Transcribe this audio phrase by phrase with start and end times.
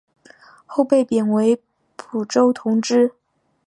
[0.65, 1.61] 后被贬为
[1.95, 3.13] 蒲州同知。